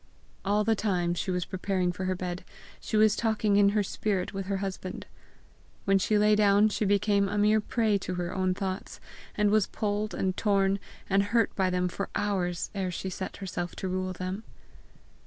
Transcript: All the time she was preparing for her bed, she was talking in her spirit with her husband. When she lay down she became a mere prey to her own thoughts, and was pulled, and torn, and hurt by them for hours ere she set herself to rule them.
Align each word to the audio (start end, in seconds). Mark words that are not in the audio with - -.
All 0.43 0.63
the 0.63 0.73
time 0.73 1.13
she 1.13 1.29
was 1.29 1.45
preparing 1.45 1.91
for 1.91 2.05
her 2.05 2.15
bed, 2.15 2.43
she 2.79 2.97
was 2.97 3.15
talking 3.15 3.57
in 3.57 3.69
her 3.69 3.83
spirit 3.83 4.33
with 4.33 4.47
her 4.47 4.57
husband. 4.57 5.05
When 5.85 5.99
she 5.99 6.17
lay 6.17 6.35
down 6.35 6.69
she 6.69 6.85
became 6.85 7.29
a 7.29 7.37
mere 7.37 7.61
prey 7.61 7.99
to 7.99 8.15
her 8.15 8.33
own 8.33 8.55
thoughts, 8.55 8.99
and 9.35 9.51
was 9.51 9.67
pulled, 9.67 10.15
and 10.15 10.35
torn, 10.35 10.79
and 11.07 11.21
hurt 11.21 11.55
by 11.55 11.69
them 11.69 11.87
for 11.87 12.09
hours 12.15 12.71
ere 12.73 12.89
she 12.89 13.11
set 13.11 13.37
herself 13.37 13.75
to 13.75 13.87
rule 13.87 14.11
them. 14.13 14.41